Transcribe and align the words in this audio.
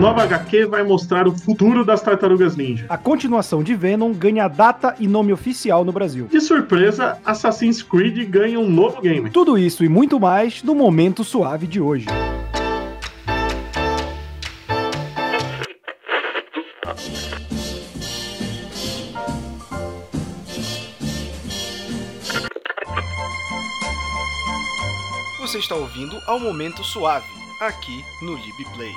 Nova 0.00 0.24
HQ 0.24 0.66
vai 0.66 0.82
mostrar 0.82 1.26
o 1.26 1.32
futuro 1.32 1.82
das 1.82 2.02
tartarugas 2.02 2.54
ninja. 2.54 2.84
A 2.86 2.98
continuação 2.98 3.62
de 3.62 3.74
Venom 3.74 4.12
ganha 4.12 4.46
data 4.46 4.94
e 5.00 5.08
nome 5.08 5.32
oficial 5.32 5.86
no 5.86 5.92
Brasil. 5.92 6.26
De 6.26 6.38
surpresa, 6.38 7.18
Assassin's 7.24 7.82
Creed 7.82 8.28
ganha 8.28 8.60
um 8.60 8.68
novo 8.68 9.00
game. 9.00 9.30
Tudo 9.30 9.56
isso 9.56 9.82
e 9.82 9.88
muito 9.88 10.20
mais 10.20 10.62
no 10.62 10.74
Momento 10.74 11.24
Suave 11.24 11.66
de 11.66 11.80
hoje. 11.80 12.06
Você 25.40 25.58
está 25.58 25.74
ouvindo 25.74 26.18
ao 26.26 26.38
Momento 26.38 26.84
Suave, 26.84 27.24
aqui 27.62 28.04
no 28.20 28.34
LibPlay. 28.34 28.92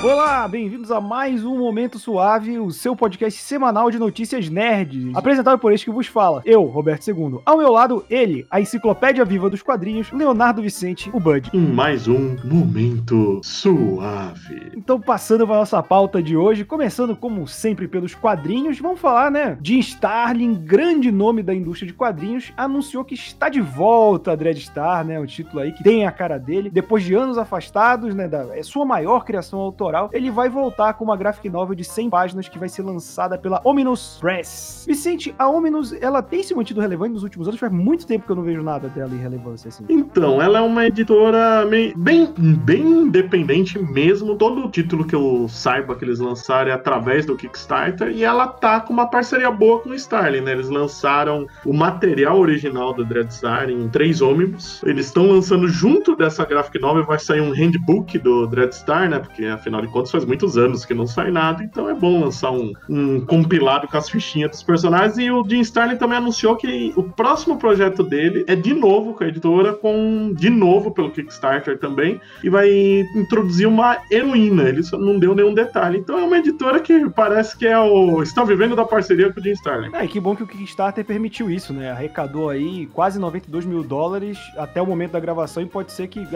Olá, 0.00 0.46
bem-vindos 0.46 0.92
a 0.92 1.00
mais 1.00 1.44
um 1.44 1.58
Momento 1.58 1.98
Suave, 1.98 2.56
o 2.56 2.70
seu 2.70 2.94
podcast 2.94 3.42
semanal 3.42 3.90
de 3.90 3.98
notícias 3.98 4.48
nerds. 4.48 5.12
Apresentado 5.12 5.58
por 5.58 5.72
este 5.72 5.86
que 5.86 5.90
vos 5.90 6.06
fala, 6.06 6.40
eu, 6.44 6.62
Roberto 6.66 7.08
II. 7.08 7.40
Ao 7.44 7.58
meu 7.58 7.72
lado, 7.72 8.04
ele, 8.08 8.46
a 8.48 8.60
enciclopédia 8.60 9.24
viva 9.24 9.50
dos 9.50 9.60
quadrinhos, 9.60 10.12
Leonardo 10.12 10.62
Vicente, 10.62 11.10
o 11.12 11.18
Bud. 11.18 11.50
Em 11.52 11.60
mais 11.60 12.06
um 12.06 12.36
Momento 12.44 13.40
Suave. 13.42 14.70
Então, 14.76 15.00
passando 15.00 15.44
para 15.44 15.56
nossa 15.56 15.82
pauta 15.82 16.22
de 16.22 16.36
hoje, 16.36 16.64
começando 16.64 17.16
como 17.16 17.48
sempre 17.48 17.88
pelos 17.88 18.14
quadrinhos, 18.14 18.78
vamos 18.78 19.00
falar, 19.00 19.32
né? 19.32 19.58
Jim 19.60 19.80
Starlin, 19.80 20.54
grande 20.54 21.10
nome 21.10 21.42
da 21.42 21.52
indústria 21.52 21.88
de 21.88 21.92
quadrinhos, 21.92 22.52
anunciou 22.56 23.04
que 23.04 23.14
está 23.14 23.48
de 23.48 23.60
volta 23.60 24.30
a 24.30 24.36
Dreadstar, 24.36 25.04
né? 25.04 25.18
O 25.18 25.26
título 25.26 25.60
aí 25.60 25.72
que 25.72 25.82
tem 25.82 26.06
a 26.06 26.12
cara 26.12 26.38
dele. 26.38 26.70
Depois 26.70 27.02
de 27.02 27.14
anos 27.14 27.36
afastados, 27.36 28.14
né? 28.14 28.28
Da, 28.28 28.56
é 28.56 28.62
sua 28.62 28.86
maior 28.86 29.24
criação 29.24 29.58
autoral 29.58 29.87
ele 30.12 30.30
vai 30.30 30.48
voltar 30.48 30.94
com 30.94 31.04
uma 31.04 31.16
graphic 31.16 31.48
novel 31.48 31.74
de 31.74 31.84
100 31.84 32.10
páginas 32.10 32.48
que 32.48 32.58
vai 32.58 32.68
ser 32.68 32.82
lançada 32.82 33.38
pela 33.38 33.60
Ominous 33.64 34.18
Press. 34.20 34.84
Vicente, 34.86 35.34
a 35.38 35.48
Ominous, 35.48 35.92
ela 36.00 36.22
tem 36.22 36.42
se 36.42 36.54
mantido 36.54 36.80
relevante 36.80 37.12
nos 37.12 37.22
últimos 37.22 37.48
anos? 37.48 37.60
Faz 37.60 37.72
muito 37.72 38.06
tempo 38.06 38.26
que 38.26 38.32
eu 38.32 38.36
não 38.36 38.42
vejo 38.42 38.62
nada 38.62 38.88
dela 38.88 39.14
em 39.14 39.18
relevância, 39.18 39.68
assim. 39.68 39.84
Então, 39.88 40.40
ela 40.40 40.58
é 40.58 40.62
uma 40.62 40.86
editora 40.86 41.66
bem, 41.96 42.32
bem 42.36 42.80
independente 42.80 43.78
mesmo. 43.78 44.36
Todo 44.36 44.66
o 44.66 44.70
título 44.70 45.06
que 45.06 45.14
eu 45.14 45.46
saiba 45.48 45.94
que 45.94 46.04
eles 46.04 46.18
lançaram 46.18 46.70
é 46.70 46.74
através 46.74 47.26
do 47.26 47.36
Kickstarter 47.36 48.10
e 48.10 48.24
ela 48.24 48.46
tá 48.46 48.80
com 48.80 48.92
uma 48.92 49.06
parceria 49.06 49.50
boa 49.50 49.80
com 49.80 49.90
o 49.90 49.94
Starling, 49.94 50.40
né? 50.40 50.52
Eles 50.52 50.68
lançaram 50.68 51.46
o 51.64 51.72
material 51.72 52.38
original 52.38 52.92
do 52.92 53.04
Dreadstar 53.04 53.70
em 53.70 53.88
três 53.88 54.20
ônibus. 54.20 54.82
Eles 54.84 55.06
estão 55.06 55.26
lançando 55.26 55.68
junto 55.68 56.16
dessa 56.16 56.44
graphic 56.44 56.78
novel, 56.80 57.04
vai 57.04 57.18
sair 57.18 57.40
um 57.40 57.52
handbook 57.52 58.18
do 58.18 58.46
Dreadstar, 58.46 59.08
né? 59.08 59.18
Porque 59.18 59.44
afinal 59.46 59.77
Afinal 59.78 59.82
de 59.82 59.88
contas, 59.88 60.10
faz 60.10 60.24
muitos 60.24 60.56
anos 60.56 60.84
que 60.84 60.94
não 60.94 61.06
sai 61.06 61.30
nada, 61.30 61.62
então 61.62 61.88
é 61.88 61.94
bom 61.94 62.20
lançar 62.20 62.50
um, 62.50 62.72
um 62.88 63.20
compilado 63.24 63.86
com 63.86 63.96
as 63.96 64.08
fichinhas 64.08 64.50
dos 64.50 64.62
personagens. 64.62 65.18
E 65.18 65.30
o 65.30 65.44
Jim 65.48 65.60
Starlin 65.60 65.96
também 65.96 66.18
anunciou 66.18 66.56
que 66.56 66.92
o 66.96 67.02
próximo 67.02 67.58
projeto 67.58 68.02
dele 68.02 68.44
é 68.46 68.56
de 68.56 68.74
novo 68.74 69.14
com 69.14 69.24
a 69.24 69.28
editora, 69.28 69.72
com 69.72 70.32
de 70.34 70.50
novo 70.50 70.90
pelo 70.90 71.10
Kickstarter 71.10 71.78
também, 71.78 72.20
e 72.42 72.50
vai 72.50 72.68
introduzir 73.14 73.68
uma 73.68 73.98
heroína. 74.10 74.68
Ele 74.68 74.82
só 74.82 74.98
não 74.98 75.18
deu 75.18 75.34
nenhum 75.34 75.54
detalhe. 75.54 75.98
Então 75.98 76.18
é 76.18 76.24
uma 76.24 76.38
editora 76.38 76.80
que 76.80 77.08
parece 77.10 77.56
que 77.56 77.66
é 77.66 77.78
o. 77.78 78.22
está 78.22 78.42
vivendo 78.44 78.74
da 78.74 78.84
parceria 78.84 79.32
com 79.32 79.40
o 79.40 79.42
Jim 79.42 79.52
Starlin. 79.52 79.90
É, 79.94 80.04
e 80.04 80.08
que 80.08 80.18
bom 80.18 80.34
que 80.34 80.42
o 80.42 80.46
Kickstarter 80.46 81.04
permitiu 81.04 81.50
isso, 81.50 81.72
né? 81.72 81.90
Arrecadou 81.90 82.50
aí 82.50 82.86
quase 82.92 83.18
92 83.18 83.64
mil 83.64 83.82
dólares 83.82 84.38
até 84.56 84.82
o 84.82 84.86
momento 84.86 85.12
da 85.12 85.20
gravação 85.20 85.62
e 85.62 85.66
pode 85.66 85.92
ser 85.92 86.08
que 86.08 86.26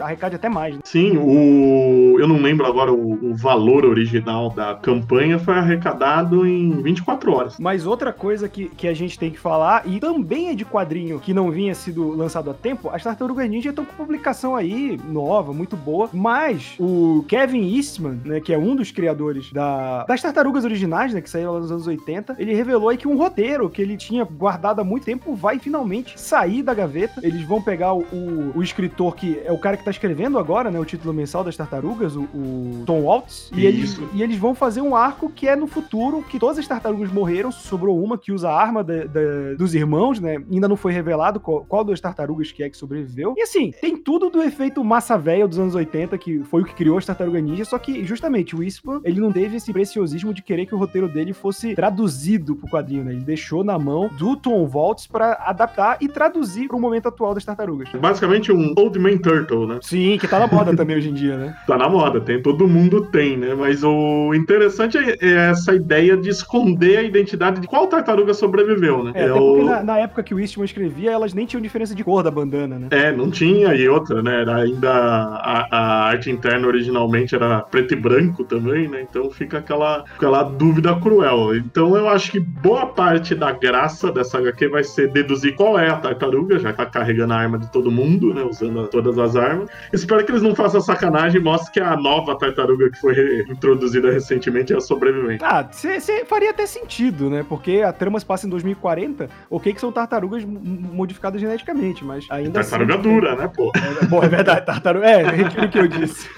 arrecade 0.00 0.36
até 0.36 0.48
mais. 0.48 0.74
Né? 0.74 0.80
Sim, 0.84 1.18
o. 1.18 2.16
Eu 2.18 2.26
não 2.26 2.40
lembro 2.40 2.66
agora 2.66 2.85
o, 2.92 3.32
o, 3.32 3.34
valor 3.34 3.84
original 3.84 4.50
da 4.50 4.74
campanha 4.74 5.38
foi 5.38 5.54
arrecadado 5.54 6.46
em 6.46 6.82
24 6.82 7.32
horas. 7.32 7.56
Mas 7.58 7.86
outra 7.86 8.12
coisa 8.12 8.48
que, 8.48 8.68
que 8.68 8.88
a 8.88 8.94
gente 8.94 9.18
tem 9.18 9.30
que 9.30 9.38
falar, 9.38 9.86
e 9.86 10.00
também 10.00 10.48
é 10.48 10.54
de 10.54 10.64
quadrinho 10.64 11.20
que 11.20 11.32
não 11.32 11.50
vinha 11.50 11.74
sido 11.74 12.10
lançado 12.10 12.50
a 12.50 12.54
tempo, 12.54 12.88
as 12.90 13.02
Tartarugas 13.02 13.48
Ninja 13.48 13.70
estão 13.70 13.84
com 13.84 13.94
publicação 13.94 14.56
aí 14.56 14.98
nova, 15.08 15.52
muito 15.52 15.76
boa, 15.76 16.08
mas 16.12 16.74
o 16.78 17.24
Kevin 17.28 17.76
Eastman, 17.76 18.20
né, 18.24 18.40
que 18.40 18.52
é 18.52 18.58
um 18.58 18.74
dos 18.74 18.90
criadores 18.90 19.52
da, 19.52 20.04
das 20.04 20.20
Tartarugas 20.20 20.64
originais, 20.64 21.12
né, 21.12 21.20
que 21.20 21.30
saíram 21.30 21.52
lá 21.52 21.60
nos 21.60 21.70
anos 21.70 21.86
80, 21.86 22.36
ele 22.38 22.54
revelou 22.54 22.88
aí 22.88 22.96
que 22.96 23.08
um 23.08 23.16
roteiro 23.16 23.68
que 23.70 23.80
ele 23.80 23.96
tinha 23.96 24.24
guardado 24.24 24.80
há 24.80 24.84
muito 24.84 25.04
tempo 25.04 25.34
vai 25.34 25.58
finalmente 25.58 26.18
sair 26.20 26.62
da 26.62 26.74
gaveta. 26.74 27.20
Eles 27.22 27.42
vão 27.42 27.62
pegar 27.62 27.94
o, 27.94 28.00
o, 28.12 28.52
o 28.56 28.62
escritor 28.62 29.14
que 29.14 29.40
é 29.44 29.52
o 29.52 29.58
cara 29.58 29.76
que 29.76 29.84
tá 29.84 29.90
escrevendo 29.90 30.38
agora, 30.38 30.70
né, 30.70 30.78
o 30.78 30.84
título 30.84 31.12
mensal 31.12 31.44
das 31.44 31.56
Tartarugas, 31.56 32.16
o, 32.16 32.22
o 32.22 32.75
Tom 32.84 33.02
Waltz. 33.02 33.50
E 33.54 33.64
eles, 33.64 34.00
e 34.14 34.22
eles 34.22 34.36
vão 34.36 34.54
fazer 34.54 34.80
um 34.80 34.94
arco 34.94 35.30
que 35.30 35.48
é 35.48 35.56
no 35.56 35.66
futuro, 35.66 36.22
que 36.22 36.38
todas 36.38 36.58
as 36.58 36.66
tartarugas 36.66 37.12
morreram, 37.12 37.50
sobrou 37.50 38.02
uma 38.02 38.18
que 38.18 38.32
usa 38.32 38.48
a 38.48 38.60
arma 38.60 38.82
de, 38.82 39.06
de, 39.08 39.56
dos 39.56 39.74
irmãos, 39.74 40.20
né? 40.20 40.42
Ainda 40.50 40.68
não 40.68 40.76
foi 40.76 40.92
revelado 40.92 41.40
qual, 41.40 41.64
qual 41.64 41.84
das 41.84 42.00
tartarugas 42.00 42.52
que 42.52 42.62
é 42.62 42.70
que 42.70 42.76
sobreviveu. 42.76 43.34
E 43.36 43.42
assim, 43.42 43.72
tem 43.80 43.96
tudo 43.96 44.30
do 44.30 44.42
efeito 44.42 44.82
massa 44.84 45.16
velha 45.16 45.46
dos 45.46 45.58
anos 45.58 45.74
80, 45.74 46.16
que 46.18 46.42
foi 46.44 46.62
o 46.62 46.64
que 46.64 46.74
criou 46.74 46.98
as 46.98 47.06
tartarugas 47.06 47.42
ninja, 47.42 47.64
só 47.64 47.78
que 47.78 48.04
justamente 48.04 48.54
o 48.54 48.62
Eastman, 48.62 49.00
ele 49.04 49.20
não 49.20 49.32
teve 49.32 49.56
esse 49.56 49.72
preciosismo 49.72 50.32
de 50.32 50.42
querer 50.42 50.66
que 50.66 50.74
o 50.74 50.78
roteiro 50.78 51.08
dele 51.08 51.32
fosse 51.32 51.74
traduzido 51.74 52.56
pro 52.56 52.68
quadrinho, 52.68 53.04
né? 53.04 53.12
Ele 53.12 53.24
deixou 53.24 53.64
na 53.64 53.78
mão 53.78 54.08
do 54.18 54.36
Tom 54.36 54.68
Waltz 54.72 55.06
para 55.06 55.34
adaptar 55.44 55.98
e 56.00 56.08
traduzir 56.08 56.68
pro 56.68 56.78
momento 56.78 57.08
atual 57.08 57.34
das 57.34 57.44
tartarugas. 57.44 57.88
Basicamente 58.00 58.52
um 58.52 58.74
Old 58.76 58.98
Man 58.98 59.18
Turtle, 59.18 59.66
né? 59.66 59.78
Sim, 59.82 60.18
que 60.18 60.28
tá 60.28 60.38
na 60.38 60.46
moda 60.46 60.74
também 60.76 60.96
hoje 60.96 61.10
em 61.10 61.14
dia, 61.14 61.36
né? 61.36 61.56
Tá 61.66 61.76
na 61.76 61.88
moda, 61.88 62.20
tem 62.20 62.40
todo 62.42 62.65
todo 62.66 62.68
mundo 62.68 63.06
tem, 63.06 63.36
né? 63.36 63.54
Mas 63.54 63.82
o 63.84 64.34
interessante 64.34 64.98
é, 64.98 65.16
é 65.20 65.50
essa 65.50 65.74
ideia 65.74 66.16
de 66.16 66.28
esconder 66.28 66.98
a 66.98 67.02
identidade 67.02 67.60
de 67.60 67.66
qual 67.66 67.86
tartaruga 67.86 68.34
sobreviveu, 68.34 69.04
né? 69.04 69.12
É, 69.14 69.26
é 69.26 69.32
o... 69.32 69.64
na, 69.64 69.82
na, 69.82 69.98
época 69.98 70.22
que 70.22 70.34
o 70.34 70.40
Eastman 70.40 70.64
escrevia, 70.64 71.12
elas 71.12 71.32
nem 71.32 71.46
tinham 71.46 71.60
diferença 71.60 71.94
de 71.94 72.02
cor 72.02 72.22
da 72.22 72.30
bandana, 72.30 72.78
né? 72.78 72.88
É, 72.90 73.12
não 73.12 73.30
tinha, 73.30 73.74
e 73.74 73.88
outra, 73.88 74.22
né? 74.22 74.42
Era 74.42 74.56
ainda 74.56 74.90
a, 74.90 75.68
a 75.70 76.04
arte 76.08 76.30
interna 76.30 76.66
originalmente 76.66 77.34
era 77.34 77.60
preto 77.60 77.94
e 77.94 77.96
branco 77.96 78.44
também, 78.44 78.88
né? 78.88 79.06
Então 79.08 79.30
fica 79.30 79.58
aquela, 79.58 80.04
aquela 80.16 80.42
dúvida 80.42 80.94
cruel. 80.96 81.54
Então 81.54 81.96
eu 81.96 82.08
acho 82.08 82.32
que 82.32 82.40
boa 82.40 82.86
parte 82.86 83.34
da 83.34 83.52
graça 83.52 84.10
dessa 84.10 84.38
HQ 84.38 84.68
vai 84.68 84.82
ser 84.82 85.12
deduzir 85.12 85.54
qual 85.54 85.78
é 85.78 85.88
a 85.88 85.96
tartaruga, 85.96 86.58
já 86.58 86.72
que 86.72 86.78
tá 86.78 86.86
carregando 86.86 87.32
a 87.32 87.36
arma 87.36 87.58
de 87.58 87.70
todo 87.70 87.90
mundo, 87.90 88.34
né? 88.34 88.42
Usando 88.42 88.86
todas 88.88 89.18
as 89.18 89.36
armas. 89.36 89.68
Espero 89.92 90.24
que 90.24 90.32
eles 90.32 90.42
não 90.42 90.54
façam 90.54 90.80
sacanagem 90.80 91.40
e 91.40 91.44
mostrem 91.44 91.72
que 91.72 91.80
a 91.80 91.96
nova 91.96 92.36
tartaruga 92.36 92.55
tartaruga 92.56 92.90
que 92.90 92.98
foi 92.98 93.44
introduzida 93.48 94.10
recentemente 94.10 94.72
é 94.72 94.76
a 94.76 94.80
sobrevivente. 94.80 95.44
Ah, 95.44 95.68
você 95.70 96.24
faria 96.24 96.50
até 96.50 96.66
sentido, 96.66 97.28
né? 97.28 97.44
Porque 97.46 97.82
a 97.82 97.92
trama 97.92 98.18
se 98.18 98.24
passa 98.24 98.46
em 98.46 98.50
2040, 98.50 99.28
ok 99.50 99.72
que 99.74 99.80
são 99.80 99.92
tartarugas 99.92 100.44
modificadas 100.44 101.40
geneticamente, 101.40 102.04
mas 102.04 102.26
ainda 102.30 102.60
Tartaruga 102.60 102.94
assim, 102.94 103.02
dura, 103.02 103.36
né, 103.36 103.50
pô? 103.54 103.70
É, 103.74 104.06
bom, 104.06 104.22
é 104.22 104.28
verdade, 104.28 104.64
tartaruga... 104.64 105.06
É, 105.06 105.22
é 105.22 105.40
aquilo 105.44 105.68
que 105.68 105.78
eu 105.78 105.88
disse. 105.88 106.28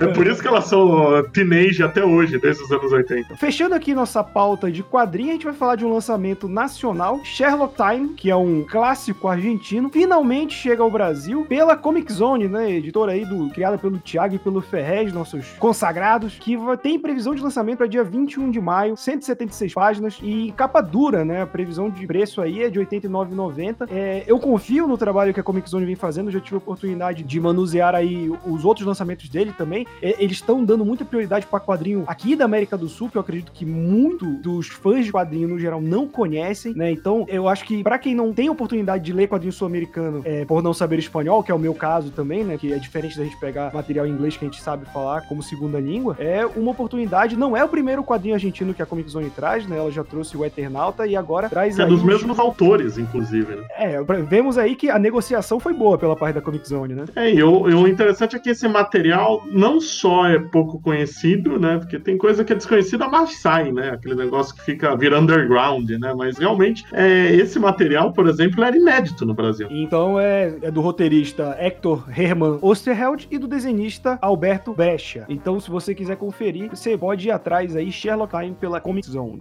É 0.00 0.06
por 0.08 0.26
isso 0.26 0.42
que 0.42 0.48
elas 0.48 0.64
são 0.64 1.22
teenage 1.32 1.82
até 1.82 2.04
hoje, 2.04 2.38
desde 2.38 2.62
os 2.62 2.70
anos 2.72 2.90
80. 2.90 3.36
Fechando 3.36 3.74
aqui 3.74 3.94
nossa 3.94 4.24
pauta 4.24 4.70
de 4.70 4.82
quadrinho, 4.82 5.30
a 5.30 5.32
gente 5.32 5.44
vai 5.44 5.54
falar 5.54 5.76
de 5.76 5.84
um 5.84 5.92
lançamento 5.92 6.48
nacional, 6.48 7.20
Sherlock 7.24 7.74
Time, 7.76 8.14
que 8.14 8.30
é 8.30 8.36
um 8.36 8.64
clássico 8.68 9.28
argentino, 9.28 9.90
finalmente 9.90 10.54
chega 10.54 10.82
ao 10.82 10.90
Brasil 10.90 11.46
pela 11.48 11.76
Comic 11.76 12.12
Zone, 12.12 12.48
né, 12.48 12.70
editora 12.70 13.12
aí 13.12 13.24
do, 13.24 13.48
criada 13.50 13.78
pelo 13.78 13.98
Thiago 13.98 14.34
e 14.34 14.38
pelo 14.38 14.60
Ferrez, 14.60 15.12
nossos 15.12 15.46
consagrados, 15.68 16.38
que 16.38 16.56
tem 16.82 16.98
previsão 16.98 17.34
de 17.34 17.42
lançamento 17.42 17.76
para 17.76 17.86
dia 17.86 18.02
21 18.02 18.50
de 18.50 18.58
maio, 18.58 18.96
176 18.96 19.74
páginas 19.74 20.18
e 20.22 20.50
capa 20.56 20.80
dura, 20.80 21.26
né? 21.26 21.42
A 21.42 21.46
previsão 21.46 21.90
de 21.90 22.06
preço 22.06 22.40
aí 22.40 22.62
é 22.62 22.70
de 22.70 22.78
R$ 22.78 22.86
89,90. 22.86 23.86
É, 23.90 24.24
eu 24.26 24.38
confio 24.38 24.88
no 24.88 24.96
trabalho 24.96 25.34
que 25.34 25.40
a 25.40 25.42
Comic 25.42 25.68
Zone 25.68 25.84
vem 25.84 25.94
fazendo, 25.94 26.30
já 26.30 26.40
tive 26.40 26.54
a 26.54 26.58
oportunidade 26.58 27.22
de 27.22 27.38
manusear 27.38 27.94
aí 27.94 28.30
os 28.46 28.64
outros 28.64 28.86
lançamentos 28.86 29.28
dele 29.28 29.52
também. 29.52 29.86
É, 30.00 30.16
eles 30.18 30.38
estão 30.38 30.64
dando 30.64 30.86
muita 30.86 31.04
prioridade 31.04 31.44
para 31.44 31.60
quadrinho 31.60 32.04
aqui 32.06 32.34
da 32.34 32.46
América 32.46 32.78
do 32.78 32.88
Sul, 32.88 33.10
que 33.10 33.18
eu 33.18 33.20
acredito 33.20 33.52
que 33.52 33.66
muito 33.66 34.24
dos 34.36 34.68
fãs 34.68 35.04
de 35.04 35.12
quadrinho 35.12 35.48
no 35.48 35.58
geral 35.58 35.82
não 35.82 36.08
conhecem, 36.08 36.72
né? 36.72 36.90
Então, 36.90 37.26
eu 37.28 37.46
acho 37.46 37.66
que 37.66 37.82
para 37.82 37.98
quem 37.98 38.14
não 38.14 38.32
tem 38.32 38.48
oportunidade 38.48 39.04
de 39.04 39.12
ler 39.12 39.28
quadrinho 39.28 39.52
sul-americano 39.52 40.22
é, 40.24 40.46
por 40.46 40.62
não 40.62 40.72
saber 40.72 40.98
espanhol, 40.98 41.42
que 41.42 41.52
é 41.52 41.54
o 41.54 41.58
meu 41.58 41.74
caso 41.74 42.10
também, 42.10 42.42
né? 42.42 42.56
Que 42.56 42.72
é 42.72 42.78
diferente 42.78 43.18
da 43.18 43.24
gente 43.24 43.36
pegar 43.36 43.70
material 43.74 44.06
em 44.06 44.12
inglês 44.12 44.34
que 44.34 44.46
a 44.46 44.48
gente 44.48 44.62
sabe 44.62 44.86
falar 44.86 45.28
como 45.28 45.42
se 45.42 45.57
segunda 45.58 45.80
língua, 45.80 46.16
é 46.18 46.46
uma 46.46 46.70
oportunidade. 46.70 47.36
Não 47.36 47.56
é 47.56 47.64
o 47.64 47.68
primeiro 47.68 48.04
quadrinho 48.04 48.34
argentino 48.34 48.72
que 48.72 48.80
a 48.80 48.86
Comic 48.86 49.10
Zone 49.10 49.28
traz, 49.30 49.66
né? 49.66 49.76
Ela 49.76 49.90
já 49.90 50.04
trouxe 50.04 50.36
o 50.36 50.44
Eternauta 50.44 51.06
e 51.06 51.16
agora 51.16 51.48
traz 51.48 51.78
é 51.78 51.82
aí. 51.82 51.88
É 51.88 51.90
dos 51.90 52.02
mesmos 52.04 52.38
autores, 52.38 52.96
inclusive, 52.96 53.56
né? 53.56 53.64
É, 53.76 54.00
vemos 54.22 54.56
aí 54.56 54.76
que 54.76 54.88
a 54.88 54.98
negociação 54.98 55.58
foi 55.58 55.72
boa 55.72 55.98
pela 55.98 56.14
parte 56.14 56.36
da 56.36 56.40
Comic 56.40 56.68
Zone, 56.68 56.94
né? 56.94 57.04
É, 57.16 57.32
e 57.32 57.42
o, 57.42 57.68
e 57.68 57.74
o 57.74 57.88
interessante 57.88 58.36
é 58.36 58.38
que 58.38 58.50
esse 58.50 58.68
material 58.68 59.42
não 59.50 59.80
só 59.80 60.26
é 60.26 60.38
pouco 60.38 60.80
conhecido, 60.80 61.58
né? 61.58 61.78
Porque 61.78 61.98
tem 61.98 62.16
coisa 62.16 62.44
que 62.44 62.52
é 62.52 62.56
desconhecida, 62.56 63.08
mas 63.08 63.40
sai, 63.40 63.72
né? 63.72 63.90
Aquele 63.90 64.14
negócio 64.14 64.54
que 64.54 64.62
fica 64.62 64.94
vira 64.96 65.18
underground, 65.18 65.90
né? 65.90 66.14
Mas 66.16 66.38
realmente, 66.38 66.84
é, 66.92 67.34
esse 67.34 67.58
material, 67.58 68.12
por 68.12 68.28
exemplo, 68.28 68.62
era 68.62 68.76
inédito 68.76 69.26
no 69.26 69.34
Brasil. 69.34 69.66
Então 69.70 70.20
é, 70.20 70.54
é 70.62 70.70
do 70.70 70.80
roteirista 70.80 71.56
Hector 71.58 72.04
Hermann 72.16 72.58
Osterheld 72.62 73.26
e 73.30 73.38
do 73.38 73.48
desenhista 73.48 74.18
Alberto 74.20 74.72
Brecha. 74.72 75.24
Então, 75.28 75.47
se 75.60 75.70
você 75.70 75.94
quiser 75.94 76.16
conferir, 76.16 76.68
você 76.70 76.98
pode 76.98 77.28
ir 77.28 77.30
atrás 77.30 77.76
aí 77.76 77.92
Sherlock 77.92 78.36
Time 78.36 78.54
pela 78.54 78.80
Comic 78.80 79.08
Zone. 79.08 79.38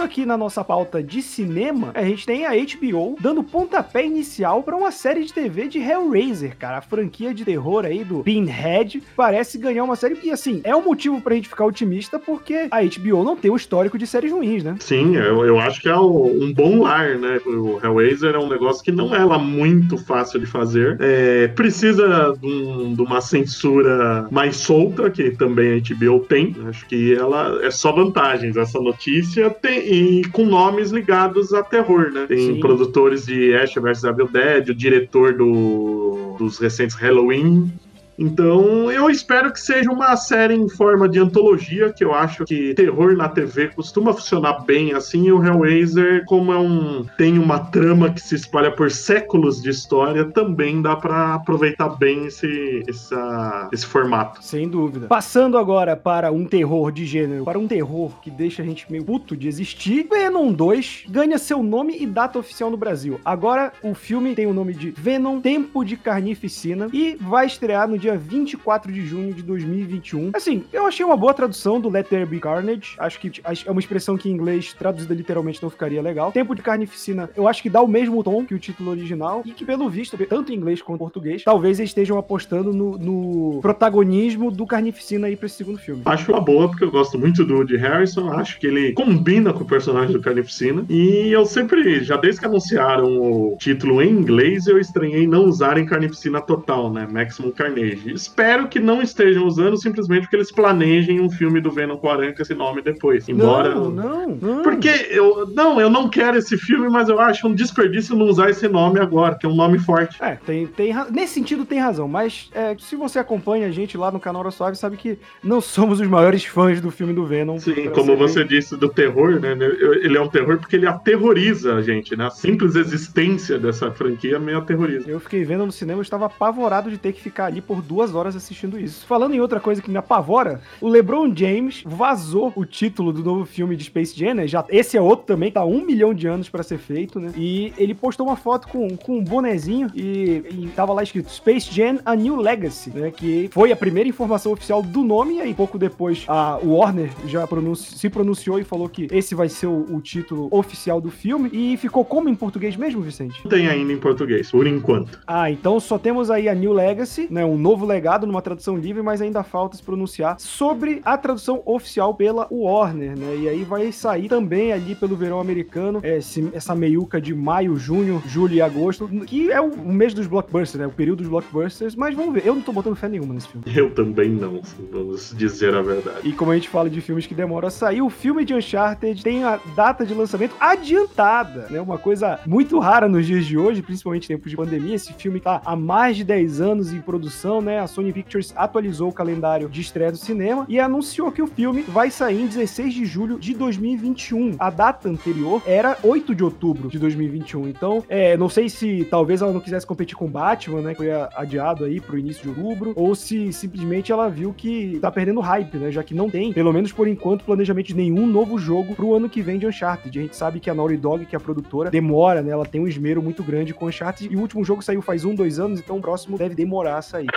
Aqui 0.00 0.24
na 0.24 0.36
nossa 0.36 0.64
pauta 0.64 1.02
de 1.02 1.20
cinema, 1.20 1.90
a 1.94 2.02
gente 2.02 2.24
tem 2.24 2.46
a 2.46 2.52
HBO 2.52 3.16
dando 3.20 3.42
pontapé 3.42 4.06
inicial 4.06 4.62
para 4.62 4.74
uma 4.74 4.90
série 4.90 5.24
de 5.24 5.32
TV 5.32 5.68
de 5.68 5.78
Hellraiser, 5.78 6.56
cara. 6.56 6.78
A 6.78 6.80
franquia 6.80 7.34
de 7.34 7.44
terror 7.44 7.84
aí 7.84 8.02
do 8.02 8.22
Pinhead 8.22 9.02
parece 9.14 9.58
ganhar 9.58 9.84
uma 9.84 9.96
série. 9.96 10.18
E 10.22 10.30
assim, 10.30 10.62
é 10.64 10.74
um 10.74 10.82
motivo 10.82 11.20
pra 11.20 11.34
gente 11.34 11.50
ficar 11.50 11.66
otimista 11.66 12.18
porque 12.18 12.68
a 12.70 12.80
HBO 12.82 13.22
não 13.22 13.36
tem 13.36 13.50
um 13.50 13.56
histórico 13.56 13.98
de 13.98 14.06
séries 14.06 14.32
ruins, 14.32 14.64
né? 14.64 14.76
Sim, 14.80 15.16
eu, 15.16 15.44
eu 15.44 15.60
acho 15.60 15.82
que 15.82 15.88
é 15.88 15.96
um 15.96 16.50
bom 16.52 16.80
lar, 16.82 17.18
né? 17.18 17.38
O 17.46 17.78
Hellraiser 17.84 18.34
é 18.34 18.38
um 18.38 18.48
negócio 18.48 18.82
que 18.82 18.90
não 18.90 19.14
é 19.14 19.22
lá 19.22 19.38
muito 19.38 19.98
fácil 19.98 20.40
de 20.40 20.46
fazer. 20.46 20.96
É, 20.98 21.48
precisa 21.48 22.34
de, 22.40 22.46
um, 22.46 22.94
de 22.94 23.02
uma 23.02 23.20
censura 23.20 24.26
mais 24.30 24.56
solta, 24.56 25.10
que 25.10 25.30
também 25.32 25.74
a 25.74 25.94
HBO 25.94 26.20
tem. 26.20 26.56
Acho 26.68 26.86
que 26.86 27.14
ela 27.14 27.60
é 27.62 27.70
só 27.70 27.92
vantagens. 27.92 28.56
Essa 28.56 28.80
notícia 28.80 29.50
tem, 29.50 29.89
e 29.90 30.22
com 30.28 30.46
nomes 30.46 30.90
ligados 30.90 31.52
a 31.52 31.62
terror, 31.62 32.12
né? 32.12 32.26
Tem 32.26 32.54
Sim. 32.54 32.60
produtores 32.60 33.26
de 33.26 33.54
Ash 33.54 33.74
vs 33.74 34.04
Evil 34.04 34.28
Dead, 34.28 34.68
o 34.68 34.74
diretor 34.74 35.34
do, 35.34 36.36
dos 36.38 36.58
recentes 36.58 36.94
Halloween, 36.96 37.72
então, 38.20 38.92
eu 38.92 39.08
espero 39.08 39.50
que 39.50 39.58
seja 39.58 39.90
uma 39.90 40.14
série 40.14 40.54
em 40.54 40.68
forma 40.68 41.08
de 41.08 41.18
antologia, 41.18 41.90
que 41.90 42.04
eu 42.04 42.12
acho 42.12 42.44
que 42.44 42.74
terror 42.74 43.16
na 43.16 43.30
TV 43.30 43.68
costuma 43.68 44.12
funcionar 44.12 44.60
bem 44.66 44.92
assim, 44.92 45.28
e 45.28 45.32
o 45.32 45.42
Hellraiser, 45.42 46.26
como 46.26 46.52
é 46.52 46.58
um 46.58 47.06
tem 47.16 47.38
uma 47.38 47.58
trama 47.58 48.10
que 48.10 48.20
se 48.20 48.34
espalha 48.34 48.70
por 48.70 48.90
séculos 48.90 49.62
de 49.62 49.70
história, 49.70 50.26
também 50.26 50.82
dá 50.82 50.94
para 50.94 51.34
aproveitar 51.34 51.88
bem 51.96 52.26
esse, 52.26 52.82
essa, 52.86 53.70
esse 53.72 53.86
formato. 53.86 54.44
Sem 54.44 54.68
dúvida. 54.68 55.06
Passando 55.06 55.56
agora 55.56 55.96
para 55.96 56.30
um 56.30 56.44
terror 56.44 56.92
de 56.92 57.06
gênero, 57.06 57.44
para 57.44 57.58
um 57.58 57.66
terror 57.66 58.12
que 58.20 58.30
deixa 58.30 58.60
a 58.60 58.66
gente 58.66 58.90
meio 58.92 59.04
puto 59.04 59.34
de 59.34 59.48
existir, 59.48 60.06
Venom 60.10 60.52
2 60.52 61.04
ganha 61.08 61.38
seu 61.38 61.62
nome 61.62 61.96
e 61.98 62.04
data 62.04 62.38
oficial 62.38 62.70
no 62.70 62.76
Brasil. 62.76 63.18
Agora, 63.24 63.72
o 63.82 63.94
filme 63.94 64.34
tem 64.34 64.44
o 64.44 64.52
nome 64.52 64.74
de 64.74 64.90
Venom 64.90 65.40
Tempo 65.40 65.82
de 65.82 65.96
Carnificina 65.96 66.90
e 66.92 67.16
vai 67.18 67.46
estrear 67.46 67.88
no 67.88 67.98
dia 67.98 68.09
dia 68.10 68.16
24 68.16 68.92
de 68.92 69.06
junho 69.06 69.32
de 69.32 69.42
2021. 69.42 70.30
Assim, 70.34 70.64
eu 70.72 70.86
achei 70.86 71.04
uma 71.04 71.16
boa 71.16 71.32
tradução 71.32 71.80
do 71.80 71.88
Let 71.88 72.08
There 72.08 72.26
Be 72.26 72.40
Carnage. 72.40 72.94
Acho 72.98 73.20
que 73.20 73.30
é 73.44 73.70
uma 73.70 73.80
expressão 73.80 74.16
que 74.16 74.28
em 74.28 74.32
inglês 74.32 74.72
traduzida 74.72 75.14
literalmente 75.14 75.62
não 75.62 75.70
ficaria 75.70 76.02
legal. 76.02 76.32
Tempo 76.32 76.54
de 76.54 76.62
Carnificina, 76.62 77.30
eu 77.36 77.46
acho 77.46 77.62
que 77.62 77.70
dá 77.70 77.80
o 77.80 77.88
mesmo 77.88 78.22
tom 78.24 78.44
que 78.44 78.54
o 78.54 78.58
título 78.58 78.90
original 78.90 79.42
e 79.44 79.52
que, 79.52 79.64
pelo 79.64 79.88
visto, 79.88 80.16
tanto 80.26 80.52
em 80.52 80.56
inglês 80.56 80.82
quanto 80.82 80.96
em 80.96 80.98
português, 80.98 81.44
talvez 81.44 81.78
eles 81.78 81.90
estejam 81.90 82.18
apostando 82.18 82.72
no, 82.72 82.98
no 82.98 83.60
protagonismo 83.60 84.50
do 84.50 84.66
Carnificina 84.66 85.26
aí 85.26 85.36
pra 85.36 85.46
esse 85.46 85.56
segundo 85.56 85.78
filme. 85.78 86.02
Acho 86.04 86.32
uma 86.32 86.40
boa, 86.40 86.68
porque 86.68 86.84
eu 86.84 86.90
gosto 86.90 87.18
muito 87.18 87.44
do 87.44 87.64
de 87.64 87.76
Harrison. 87.76 88.32
Acho 88.32 88.58
que 88.58 88.66
ele 88.66 88.92
combina 88.92 89.52
com 89.52 89.62
o 89.62 89.66
personagem 89.66 90.12
do 90.12 90.20
Carnificina. 90.20 90.84
E 90.88 91.30
eu 91.30 91.44
sempre, 91.46 92.02
já 92.02 92.16
desde 92.16 92.40
que 92.40 92.46
anunciaram 92.46 93.20
o 93.20 93.56
título 93.58 94.02
em 94.02 94.10
inglês, 94.10 94.66
eu 94.66 94.78
estranhei 94.78 95.26
não 95.26 95.44
usarem 95.44 95.86
Carnificina 95.86 96.40
total, 96.40 96.92
né? 96.92 97.06
Maximum 97.10 97.50
Carnage. 97.50 97.99
Espero 98.06 98.68
que 98.68 98.78
não 98.78 99.02
estejam 99.02 99.46
usando 99.46 99.76
simplesmente 99.76 100.22
porque 100.22 100.36
eles 100.36 100.52
planejem 100.52 101.20
um 101.20 101.30
filme 101.30 101.60
do 101.60 101.70
Venom 101.70 101.96
com 101.96 102.08
Aranha 102.08 102.34
com 102.34 102.42
esse 102.42 102.54
nome 102.54 102.82
depois. 102.82 103.28
Embora. 103.28 103.74
Não, 103.74 103.90
não, 103.90 104.28
não. 104.28 104.62
Porque 104.62 104.88
eu. 105.10 105.46
Não, 105.54 105.80
eu 105.80 105.90
não 105.90 106.08
quero 106.08 106.36
esse 106.36 106.56
filme, 106.56 106.88
mas 106.88 107.08
eu 107.08 107.20
acho 107.20 107.46
um 107.46 107.54
desperdício 107.54 108.16
não 108.16 108.26
usar 108.26 108.50
esse 108.50 108.68
nome 108.68 109.00
agora, 109.00 109.34
que 109.34 109.46
é 109.46 109.48
um 109.48 109.54
nome 109.54 109.78
forte. 109.78 110.22
É, 110.22 110.36
tem, 110.36 110.66
tem 110.66 110.94
nesse 111.10 111.34
sentido 111.34 111.64
tem 111.64 111.78
razão, 111.78 112.08
mas 112.08 112.50
é, 112.54 112.76
se 112.78 112.96
você 112.96 113.18
acompanha 113.18 113.66
a 113.66 113.70
gente 113.70 113.96
lá 113.96 114.10
no 114.10 114.20
canal 114.20 114.40
Hora 114.40 114.50
Suave, 114.50 114.76
sabe 114.76 114.96
que 114.96 115.18
não 115.42 115.60
somos 115.60 116.00
os 116.00 116.06
maiores 116.06 116.44
fãs 116.44 116.80
do 116.80 116.90
filme 116.90 117.12
do 117.12 117.24
Venom. 117.24 117.58
Sim, 117.58 117.90
como 117.94 118.16
você 118.16 118.44
disse 118.44 118.76
do 118.76 118.88
terror, 118.88 119.40
né? 119.40 119.56
Ele 120.02 120.16
é 120.16 120.20
um 120.20 120.28
terror 120.28 120.58
porque 120.58 120.76
ele 120.76 120.86
aterroriza 120.86 121.74
a 121.74 121.82
gente, 121.82 122.16
né? 122.16 122.26
A 122.26 122.30
simples 122.30 122.74
existência 122.74 123.58
dessa 123.58 123.90
franquia 123.90 124.38
me 124.38 124.52
aterroriza. 124.54 125.08
Eu 125.08 125.20
fiquei 125.20 125.44
vendo 125.44 125.66
no 125.66 125.72
cinema, 125.72 125.98
eu 125.98 126.02
estava 126.02 126.26
apavorado 126.26 126.90
de 126.90 126.98
ter 126.98 127.12
que 127.12 127.20
ficar 127.20 127.46
ali 127.46 127.60
por 127.60 127.79
duas 127.80 128.14
horas 128.14 128.36
assistindo 128.36 128.78
isso. 128.78 129.06
Falando 129.06 129.34
em 129.34 129.40
outra 129.40 129.60
coisa 129.60 129.82
que 129.82 129.90
me 129.90 129.96
apavora, 129.96 130.60
o 130.80 130.88
LeBron 130.88 131.34
James 131.34 131.82
vazou 131.84 132.52
o 132.54 132.64
título 132.64 133.12
do 133.12 133.22
novo 133.22 133.44
filme 133.44 133.76
de 133.76 133.84
Space 133.84 134.18
Jam, 134.18 134.34
né? 134.34 134.46
Já, 134.46 134.64
esse 134.68 134.96
é 134.96 135.00
outro 135.00 135.26
também, 135.26 135.50
tá 135.50 135.64
um 135.64 135.84
milhão 135.84 136.12
de 136.14 136.26
anos 136.26 136.48
para 136.48 136.62
ser 136.62 136.78
feito, 136.78 137.20
né? 137.20 137.32
E 137.36 137.72
ele 137.76 137.94
postou 137.94 138.26
uma 138.26 138.36
foto 138.36 138.68
com, 138.68 138.96
com 138.96 139.18
um 139.18 139.24
bonezinho 139.24 139.88
e, 139.94 140.42
e 140.50 140.72
tava 140.74 140.92
lá 140.92 141.02
escrito 141.02 141.30
Space 141.30 141.72
Jam 141.72 141.98
A 142.04 142.14
New 142.14 142.36
Legacy, 142.36 142.90
né? 142.90 143.10
Que 143.10 143.48
foi 143.52 143.72
a 143.72 143.76
primeira 143.76 144.08
informação 144.08 144.52
oficial 144.52 144.82
do 144.82 145.02
nome 145.02 145.36
e 145.36 145.40
aí 145.40 145.54
pouco 145.54 145.78
depois 145.78 146.24
a 146.28 146.58
Warner 146.62 147.10
já 147.26 147.46
pronunci 147.46 147.98
se 147.98 148.08
pronunciou 148.08 148.58
e 148.58 148.64
falou 148.64 148.88
que 148.88 149.06
esse 149.10 149.34
vai 149.34 149.48
ser 149.48 149.66
o, 149.66 149.86
o, 149.90 150.00
título 150.00 150.48
oficial 150.50 151.00
do 151.00 151.10
filme 151.10 151.50
e 151.52 151.76
ficou 151.76 152.04
como 152.04 152.28
em 152.28 152.34
português 152.34 152.76
mesmo, 152.76 153.00
Vicente? 153.00 153.42
Tem 153.48 153.68
ainda 153.68 153.92
em 153.92 153.98
português, 153.98 154.50
por 154.50 154.66
enquanto. 154.66 155.20
Ah, 155.26 155.50
então 155.50 155.78
só 155.78 155.98
temos 155.98 156.30
aí 156.30 156.48
a 156.48 156.54
New 156.54 156.72
Legacy, 156.72 157.28
né? 157.30 157.44
Um 157.44 157.58
novo 157.58 157.69
legado 157.76 158.26
numa 158.26 158.42
tradução 158.42 158.76
livre, 158.76 159.02
mas 159.02 159.20
ainda 159.20 159.42
falta 159.42 159.76
se 159.76 159.82
pronunciar 159.82 160.38
sobre 160.38 161.00
a 161.04 161.16
tradução 161.16 161.62
oficial 161.64 162.14
pela 162.14 162.46
Warner, 162.50 163.16
né? 163.16 163.36
E 163.36 163.48
aí 163.48 163.64
vai 163.64 163.90
sair 163.92 164.28
também 164.28 164.72
ali 164.72 164.94
pelo 164.94 165.16
verão 165.16 165.40
americano, 165.40 166.00
esse, 166.02 166.48
essa 166.52 166.74
meiuca 166.74 167.20
de 167.20 167.34
maio, 167.34 167.76
junho, 167.76 168.22
julho 168.26 168.54
e 168.54 168.62
agosto, 168.62 169.08
que 169.26 169.50
é 169.50 169.60
o 169.60 169.76
mês 169.84 170.14
dos 170.14 170.26
blockbusters, 170.26 170.80
né? 170.80 170.86
O 170.86 170.90
período 170.90 171.18
dos 171.18 171.28
blockbusters, 171.28 171.94
mas 171.94 172.14
vamos 172.14 172.34
ver. 172.34 172.46
Eu 172.46 172.54
não 172.54 172.62
tô 172.62 172.72
botando 172.72 172.96
fé 172.96 173.08
nenhuma 173.08 173.34
nesse 173.34 173.48
filme. 173.48 173.64
Eu 173.74 173.94
também 173.94 174.30
não, 174.30 174.60
vamos 174.90 175.34
dizer 175.36 175.74
a 175.74 175.82
verdade. 175.82 176.28
E 176.28 176.32
como 176.32 176.50
a 176.50 176.54
gente 176.54 176.68
fala 176.68 176.88
de 176.88 177.00
filmes 177.00 177.26
que 177.26 177.34
demoram 177.34 177.68
a 177.68 177.70
sair, 177.70 178.02
o 178.02 178.10
filme 178.10 178.44
de 178.44 178.54
Uncharted 178.54 179.22
tem 179.22 179.44
a 179.44 179.58
data 179.74 180.04
de 180.04 180.14
lançamento 180.14 180.54
adiantada, 180.58 181.66
né? 181.70 181.80
Uma 181.80 181.98
coisa 181.98 182.40
muito 182.46 182.78
rara 182.78 183.08
nos 183.08 183.26
dias 183.26 183.44
de 183.46 183.56
hoje, 183.56 183.82
principalmente 183.82 184.24
em 184.24 184.36
tempos 184.36 184.50
de 184.50 184.56
pandemia. 184.56 184.94
Esse 184.94 185.12
filme 185.12 185.40
tá 185.40 185.60
há 185.64 185.76
mais 185.76 186.16
de 186.16 186.24
10 186.24 186.60
anos 186.60 186.92
em 186.92 187.00
produção, 187.00 187.59
né? 187.60 187.80
A 187.80 187.86
Sony 187.86 188.12
Pictures 188.12 188.52
atualizou 188.56 189.08
o 189.08 189.12
calendário 189.12 189.68
de 189.68 189.80
estreia 189.80 190.10
do 190.10 190.16
cinema 190.16 190.64
e 190.68 190.78
anunciou 190.78 191.30
que 191.32 191.42
o 191.42 191.46
filme 191.46 191.82
vai 191.82 192.10
sair 192.10 192.42
em 192.42 192.46
16 192.46 192.94
de 192.94 193.04
julho 193.04 193.38
de 193.38 193.54
2021. 193.54 194.56
A 194.58 194.70
data 194.70 195.08
anterior 195.08 195.62
era 195.66 195.96
8 196.02 196.34
de 196.34 196.44
outubro 196.44 196.88
de 196.88 196.98
2021. 196.98 197.68
Então, 197.68 198.04
é, 198.08 198.36
não 198.36 198.48
sei 198.48 198.68
se 198.68 199.06
talvez 199.10 199.42
ela 199.42 199.52
não 199.52 199.60
quisesse 199.60 199.86
competir 199.86 200.16
com 200.16 200.26
Batman, 200.26 200.82
né? 200.82 200.90
Que 200.92 200.98
foi 200.98 201.10
adiado 201.10 201.84
aí 201.84 202.00
pro 202.00 202.18
início 202.18 202.42
de 202.42 202.48
outubro, 202.48 202.92
ou 202.96 203.14
se 203.14 203.52
simplesmente 203.52 204.12
ela 204.12 204.28
viu 204.28 204.52
que 204.52 204.98
tá 205.00 205.10
perdendo 205.10 205.40
hype, 205.40 205.76
né? 205.76 205.90
Já 205.90 206.02
que 206.02 206.14
não 206.14 206.30
tem, 206.30 206.52
pelo 206.52 206.72
menos 206.72 206.92
por 206.92 207.08
enquanto, 207.08 207.44
planejamento 207.44 207.86
de 207.86 207.96
nenhum 207.96 208.26
novo 208.26 208.58
jogo 208.58 208.94
pro 208.94 209.14
ano 209.14 209.28
que 209.28 209.42
vem 209.42 209.58
de 209.58 209.66
Uncharted. 209.66 210.18
A 210.18 210.22
gente 210.22 210.36
sabe 210.36 210.60
que 210.60 210.70
a 210.70 210.74
Naughty 210.74 210.96
Dog, 210.96 211.26
que 211.26 211.34
é 211.34 211.38
a 211.38 211.40
produtora, 211.40 211.90
demora, 211.90 212.42
né? 212.42 212.50
Ela 212.50 212.66
tem 212.66 212.80
um 212.80 212.86
esmero 212.86 213.22
muito 213.22 213.42
grande 213.42 213.74
com 213.74 213.86
Uncharted 213.86 214.32
e 214.32 214.36
o 214.36 214.40
último 214.40 214.64
jogo 214.64 214.82
saiu 214.82 215.02
faz 215.02 215.24
um, 215.24 215.34
dois 215.34 215.58
anos, 215.58 215.80
então 215.80 215.98
o 215.98 216.00
próximo 216.00 216.38
deve 216.38 216.54
demorar 216.54 216.98
a 216.98 217.02
sair. 217.02 217.28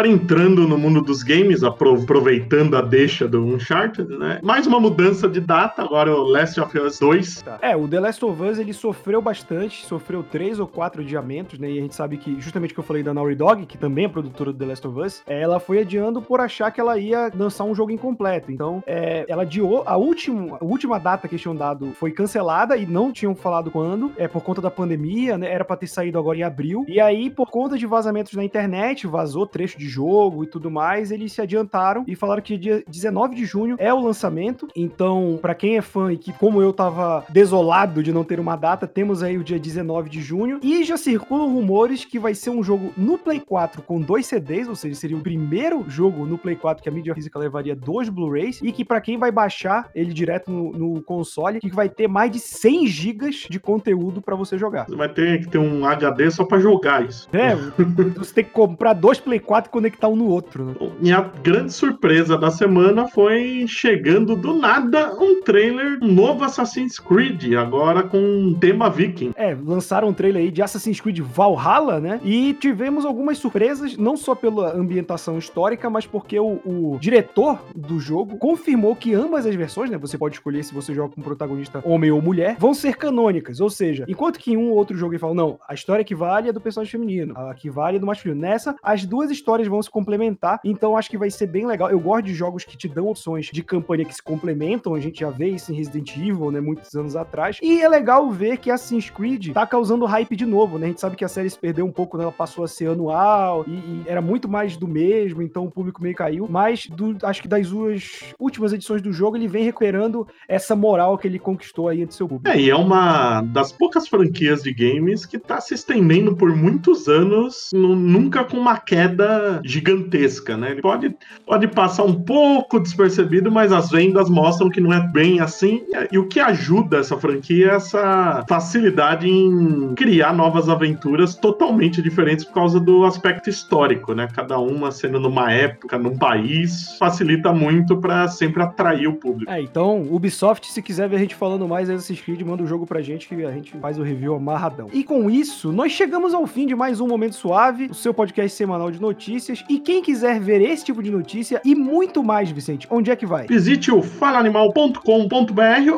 Agora 0.00 0.14
entrando 0.14 0.66
no 0.66 0.78
mundo 0.78 1.02
dos 1.02 1.22
games, 1.22 1.62
aproveitando 1.62 2.74
a 2.74 2.80
deixa 2.80 3.28
do 3.28 3.44
Uncharted, 3.44 4.08
né? 4.16 4.40
Mais 4.42 4.66
uma 4.66 4.80
mudança 4.80 5.28
de 5.28 5.40
data, 5.40 5.82
agora 5.82 6.10
o 6.10 6.22
Last 6.22 6.58
of 6.58 6.78
Us 6.78 6.98
2. 6.98 7.42
Tá. 7.42 7.58
É, 7.60 7.76
o 7.76 7.86
The 7.86 8.00
Last 8.00 8.24
of 8.24 8.42
Us 8.42 8.58
ele 8.58 8.72
sofreu 8.72 9.20
bastante, 9.20 9.84
sofreu 9.84 10.22
três 10.22 10.58
ou 10.58 10.66
quatro 10.66 11.02
adiamentos, 11.02 11.58
né? 11.58 11.70
E 11.70 11.78
a 11.78 11.82
gente 11.82 11.94
sabe 11.94 12.16
que, 12.16 12.40
justamente 12.40 12.72
que 12.72 12.80
eu 12.80 12.84
falei 12.84 13.02
da 13.02 13.12
Naughty 13.12 13.34
Dog, 13.34 13.66
que 13.66 13.76
também 13.76 14.06
é 14.06 14.08
produtora 14.08 14.54
do 14.54 14.58
The 14.58 14.64
Last 14.64 14.86
of 14.86 14.98
Us, 14.98 15.22
ela 15.26 15.60
foi 15.60 15.80
adiando 15.80 16.22
por 16.22 16.40
achar 16.40 16.70
que 16.70 16.80
ela 16.80 16.96
ia 16.96 17.30
lançar 17.36 17.64
um 17.64 17.74
jogo 17.74 17.90
incompleto. 17.90 18.50
Então, 18.50 18.82
é, 18.86 19.26
ela 19.28 19.42
adiou, 19.42 19.82
a 19.84 19.98
última, 19.98 20.56
a 20.58 20.64
última 20.64 20.98
data 20.98 21.28
que 21.28 21.34
eles 21.34 21.42
tinham 21.42 21.54
dado 21.54 21.92
foi 21.92 22.10
cancelada 22.10 22.74
e 22.74 22.86
não 22.86 23.12
tinham 23.12 23.34
falado 23.34 23.70
quando, 23.70 24.12
é 24.16 24.26
por 24.26 24.42
conta 24.42 24.62
da 24.62 24.70
pandemia, 24.70 25.36
né? 25.36 25.52
Era 25.52 25.62
pra 25.62 25.76
ter 25.76 25.88
saído 25.88 26.18
agora 26.18 26.38
em 26.38 26.42
abril. 26.42 26.86
E 26.88 26.98
aí, 26.98 27.28
por 27.28 27.50
conta 27.50 27.76
de 27.76 27.84
vazamentos 27.84 28.32
na 28.32 28.42
internet, 28.42 29.06
vazou 29.06 29.46
trecho 29.46 29.78
de 29.78 29.89
jogo 29.90 30.44
e 30.44 30.46
tudo 30.46 30.70
mais, 30.70 31.10
eles 31.10 31.32
se 31.32 31.40
adiantaram 31.40 32.04
e 32.06 32.14
falaram 32.14 32.42
que 32.42 32.56
dia 32.56 32.82
19 32.88 33.34
de 33.34 33.44
junho 33.44 33.76
é 33.78 33.92
o 33.92 34.00
lançamento. 34.00 34.68
Então, 34.74 35.38
para 35.42 35.54
quem 35.54 35.76
é 35.76 35.82
fã 35.82 36.12
e 36.12 36.16
que, 36.16 36.32
como 36.32 36.62
eu, 36.62 36.72
tava 36.72 37.24
desolado 37.28 38.02
de 38.02 38.12
não 38.12 38.24
ter 38.24 38.38
uma 38.38 38.56
data, 38.56 38.86
temos 38.86 39.22
aí 39.22 39.36
o 39.36 39.44
dia 39.44 39.58
19 39.58 40.08
de 40.08 40.20
junho. 40.20 40.60
E 40.62 40.84
já 40.84 40.96
circulam 40.96 41.52
rumores 41.52 42.04
que 42.04 42.18
vai 42.18 42.34
ser 42.34 42.50
um 42.50 42.62
jogo 42.62 42.92
no 42.96 43.18
Play 43.18 43.40
4 43.40 43.82
com 43.82 44.00
dois 44.00 44.26
CDs, 44.26 44.68
ou 44.68 44.76
seja, 44.76 44.94
seria 44.94 45.16
o 45.16 45.20
primeiro 45.20 45.84
jogo 45.88 46.24
no 46.24 46.38
Play 46.38 46.56
4 46.56 46.82
que 46.82 46.88
a 46.88 46.92
mídia 46.92 47.14
física 47.14 47.38
levaria 47.38 47.74
dois 47.74 48.08
Blu-rays. 48.08 48.60
E 48.62 48.72
que 48.72 48.84
para 48.84 49.00
quem 49.00 49.18
vai 49.18 49.30
baixar 49.30 49.90
ele 49.94 50.12
direto 50.12 50.50
no, 50.50 50.72
no 50.72 51.02
console, 51.02 51.60
que 51.60 51.70
vai 51.70 51.88
ter 51.88 52.08
mais 52.08 52.30
de 52.30 52.38
100 52.38 52.86
GB 52.86 53.30
de 53.48 53.60
conteúdo 53.60 54.20
para 54.20 54.36
você 54.36 54.56
jogar. 54.56 54.86
Vai 54.88 55.08
ter 55.08 55.40
que 55.40 55.48
ter 55.48 55.58
um 55.58 55.84
HD 55.84 56.30
só 56.30 56.44
para 56.44 56.58
jogar 56.58 57.04
isso. 57.04 57.28
É, 57.32 57.54
você 58.16 58.34
tem 58.34 58.44
que 58.44 58.50
comprar 58.50 58.92
dois 58.92 59.18
Play 59.18 59.40
4 59.40 59.68
e 59.68 59.72
conectar 59.80 60.08
um 60.08 60.16
no 60.16 60.28
outro. 60.28 60.64
Né? 60.64 60.74
E 61.00 61.12
a 61.12 61.20
grande 61.20 61.72
surpresa 61.72 62.36
da 62.36 62.50
semana 62.50 63.08
foi 63.08 63.64
chegando 63.66 64.36
do 64.36 64.54
nada 64.54 65.14
um 65.18 65.42
trailer 65.42 65.98
um 66.02 66.12
novo 66.12 66.44
Assassin's 66.44 66.98
Creed, 66.98 67.54
agora 67.54 68.02
com 68.02 68.18
um 68.18 68.54
tema 68.54 68.90
viking. 68.90 69.32
É, 69.34 69.54
lançaram 69.54 70.08
um 70.08 70.12
trailer 70.12 70.42
aí 70.42 70.50
de 70.50 70.62
Assassin's 70.62 71.00
Creed 71.00 71.20
Valhalla, 71.20 71.98
né? 71.98 72.20
E 72.22 72.52
tivemos 72.54 73.04
algumas 73.04 73.38
surpresas, 73.38 73.96
não 73.96 74.16
só 74.16 74.34
pela 74.34 74.76
ambientação 74.76 75.38
histórica, 75.38 75.88
mas 75.88 76.06
porque 76.06 76.38
o, 76.38 76.60
o 76.64 76.98
diretor 77.00 77.58
do 77.74 77.98
jogo 77.98 78.36
confirmou 78.36 78.94
que 78.94 79.14
ambas 79.14 79.46
as 79.46 79.54
versões, 79.54 79.90
né? 79.90 79.96
Você 79.96 80.18
pode 80.18 80.34
escolher 80.34 80.62
se 80.62 80.74
você 80.74 80.94
joga 80.94 81.14
com 81.14 81.22
protagonista 81.22 81.82
homem 81.84 82.10
ou 82.10 82.20
mulher, 82.20 82.56
vão 82.58 82.74
ser 82.74 82.96
canônicas. 82.96 83.60
Ou 83.60 83.70
seja, 83.70 84.04
enquanto 84.06 84.38
que 84.38 84.52
em 84.52 84.56
um 84.56 84.70
ou 84.70 84.76
outro 84.76 84.96
jogo 84.96 85.12
ele 85.12 85.18
fala, 85.18 85.34
não, 85.34 85.58
a 85.66 85.72
história 85.72 86.04
que 86.04 86.14
vale 86.14 86.48
é 86.48 86.52
do 86.52 86.60
personagem 86.60 86.90
feminino, 86.90 87.34
a 87.36 87.54
que 87.54 87.70
vale 87.70 87.96
é 87.96 88.00
do 88.00 88.06
masculino. 88.06 88.40
Nessa, 88.40 88.74
as 88.82 89.04
duas 89.04 89.30
histórias 89.30 89.68
vão 89.70 89.82
se 89.82 89.90
complementar, 89.90 90.60
então 90.64 90.96
acho 90.96 91.10
que 91.10 91.18
vai 91.18 91.30
ser 91.30 91.46
bem 91.46 91.66
legal. 91.66 91.90
Eu 91.90 92.00
gosto 92.00 92.26
de 92.26 92.34
jogos 92.34 92.64
que 92.64 92.76
te 92.76 92.88
dão 92.88 93.08
opções 93.08 93.46
de 93.46 93.62
campanha 93.62 94.04
que 94.04 94.14
se 94.14 94.22
complementam, 94.22 94.94
a 94.94 95.00
gente 95.00 95.20
já 95.20 95.30
vê 95.30 95.48
isso 95.48 95.72
em 95.72 95.76
Resident 95.76 96.16
Evil, 96.16 96.50
né, 96.50 96.60
muitos 96.60 96.94
anos 96.94 97.16
atrás. 97.16 97.58
E 97.62 97.80
é 97.80 97.88
legal 97.88 98.30
ver 98.30 98.58
que 98.58 98.70
Assassin's 98.70 99.10
Creed 99.10 99.52
tá 99.52 99.66
causando 99.66 100.04
hype 100.04 100.36
de 100.36 100.46
novo, 100.46 100.78
né? 100.78 100.86
A 100.86 100.88
gente 100.88 101.00
sabe 101.00 101.16
que 101.16 101.24
a 101.24 101.28
série 101.28 101.48
se 101.48 101.58
perdeu 101.58 101.86
um 101.86 101.92
pouco, 101.92 102.16
né? 102.16 102.24
Ela 102.24 102.32
passou 102.32 102.64
a 102.64 102.68
ser 102.68 102.88
anual 102.88 103.64
e, 103.66 103.70
e 103.70 104.02
era 104.06 104.20
muito 104.20 104.48
mais 104.48 104.76
do 104.76 104.88
mesmo, 104.88 105.42
então 105.42 105.64
o 105.64 105.70
público 105.70 106.02
meio 106.02 106.14
caiu. 106.14 106.46
Mas 106.48 106.86
do, 106.86 107.16
acho 107.22 107.42
que 107.42 107.48
das 107.48 107.70
duas 107.70 108.34
últimas 108.38 108.72
edições 108.72 109.02
do 109.02 109.12
jogo, 109.12 109.36
ele 109.36 109.48
vem 109.48 109.64
recuperando 109.64 110.26
essa 110.48 110.74
moral 110.74 111.16
que 111.16 111.26
ele 111.26 111.38
conquistou 111.38 111.88
aí 111.88 112.02
entre 112.02 112.14
seu 112.14 112.28
público. 112.28 112.48
É, 112.48 112.60
e 112.60 112.70
é 112.70 112.76
uma 112.76 113.42
das 113.42 113.72
poucas 113.72 114.08
franquias 114.08 114.62
de 114.62 114.72
games 114.72 115.24
que 115.24 115.38
tá 115.38 115.60
se 115.60 115.74
estendendo 115.74 116.36
por 116.36 116.54
muitos 116.54 117.08
anos, 117.08 117.70
nunca 117.72 118.44
com 118.44 118.56
uma 118.56 118.78
queda 118.78 119.49
gigantesca, 119.64 120.56
né? 120.56 120.72
Ele 120.72 120.82
pode, 120.82 121.14
pode 121.46 121.68
passar 121.68 122.04
um 122.04 122.14
pouco 122.14 122.78
despercebido, 122.78 123.50
mas 123.50 123.72
as 123.72 123.90
vendas 123.90 124.28
mostram 124.28 124.70
que 124.70 124.80
não 124.80 124.92
é 124.92 125.00
bem 125.08 125.40
assim. 125.40 125.82
E 126.10 126.18
o 126.18 126.26
que 126.26 126.40
ajuda 126.40 126.98
essa 126.98 127.16
franquia 127.16 127.72
é 127.72 127.74
essa 127.74 128.44
facilidade 128.48 129.28
em 129.28 129.94
criar 129.94 130.32
novas 130.32 130.68
aventuras 130.68 131.34
totalmente 131.34 132.02
diferentes 132.02 132.44
por 132.44 132.54
causa 132.54 132.80
do 132.80 133.04
aspecto 133.04 133.48
histórico, 133.50 134.14
né? 134.14 134.28
Cada 134.34 134.58
uma 134.58 134.90
sendo 134.90 135.18
numa 135.18 135.52
época, 135.52 135.98
num 135.98 136.16
país, 136.16 136.96
facilita 136.98 137.52
muito 137.52 137.96
para 137.96 138.28
sempre 138.28 138.62
atrair 138.62 139.08
o 139.08 139.14
público. 139.14 139.50
É, 139.50 139.60
então, 139.60 140.06
Ubisoft, 140.10 140.70
se 140.70 140.82
quiser 140.82 141.08
ver 141.08 141.16
a 141.16 141.18
gente 141.18 141.34
falando 141.34 141.66
mais 141.66 141.88
Assassin's 141.88 142.20
Creed, 142.20 142.42
manda 142.42 142.62
o 142.62 142.66
jogo 142.66 142.86
pra 142.86 143.00
gente 143.00 143.28
que 143.28 143.34
a 143.44 143.52
gente 143.52 143.72
faz 143.78 143.98
o 143.98 144.02
review 144.02 144.34
amarradão. 144.34 144.88
E 144.92 145.02
com 145.04 145.30
isso, 145.30 145.72
nós 145.72 145.92
chegamos 145.92 146.34
ao 146.34 146.46
fim 146.46 146.66
de 146.66 146.74
mais 146.74 147.00
um 147.00 147.06
Momento 147.06 147.34
Suave, 147.34 147.86
o 147.86 147.94
seu 147.94 148.12
podcast 148.12 148.56
semanal 148.56 148.90
de 148.90 149.00
notícias. 149.00 149.39
E 149.68 149.78
quem 149.78 150.02
quiser 150.02 150.40
ver 150.40 150.60
esse 150.60 150.84
tipo 150.84 151.02
de 151.02 151.10
notícia 151.10 151.60
e 151.64 151.74
muito 151.74 152.22
mais, 152.22 152.50
Vicente, 152.50 152.86
onde 152.90 153.10
é 153.10 153.16
que 153.16 153.26
vai? 153.26 153.46
Visite 153.46 153.90
o 153.90 154.02
falaanimal.com.br 154.02 155.00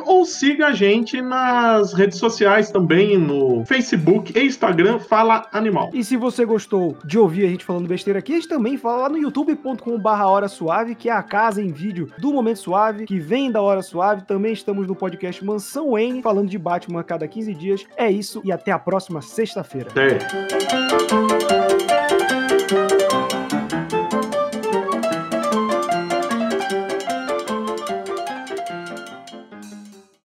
ou 0.06 0.24
siga 0.24 0.68
a 0.68 0.72
gente 0.72 1.20
nas 1.20 1.92
redes 1.92 2.18
sociais 2.18 2.70
também, 2.70 3.18
no 3.18 3.64
Facebook 3.64 4.32
e 4.38 4.44
Instagram, 4.44 4.98
Fala 4.98 5.46
Animal. 5.52 5.90
E 5.92 6.04
se 6.04 6.16
você 6.16 6.44
gostou 6.44 6.96
de 7.04 7.18
ouvir 7.18 7.46
a 7.46 7.48
gente 7.48 7.64
falando 7.64 7.88
besteira 7.88 8.18
aqui, 8.18 8.32
a 8.32 8.36
gente 8.36 8.48
também 8.48 8.76
fala 8.76 9.02
lá 9.02 9.08
no 9.08 9.18
youtube.com.br 9.18 10.08
Hora 10.08 10.48
Suave, 10.48 10.94
que 10.94 11.08
é 11.08 11.12
a 11.12 11.22
casa 11.22 11.62
em 11.62 11.72
vídeo 11.72 12.10
do 12.18 12.32
Momento 12.32 12.58
Suave, 12.58 13.06
que 13.06 13.18
vem 13.18 13.50
da 13.50 13.60
Hora 13.60 13.82
Suave. 13.82 14.22
Também 14.22 14.52
estamos 14.52 14.86
no 14.86 14.94
podcast 14.94 15.44
Mansão 15.44 15.98
N, 15.98 16.22
falando 16.22 16.48
de 16.48 16.58
Batman 16.58 17.00
a 17.00 17.04
cada 17.04 17.26
15 17.26 17.54
dias. 17.54 17.86
É 17.96 18.10
isso 18.10 18.40
e 18.44 18.52
até 18.52 18.72
a 18.72 18.78
próxima 18.78 19.20
sexta-feira. 19.22 19.90
Até. 19.90 20.18